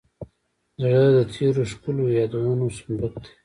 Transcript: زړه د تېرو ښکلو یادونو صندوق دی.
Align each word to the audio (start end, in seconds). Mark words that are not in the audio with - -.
زړه 0.81 1.05
د 1.15 1.19
تېرو 1.33 1.63
ښکلو 1.71 2.03
یادونو 2.19 2.65
صندوق 2.77 3.13
دی. 3.23 3.31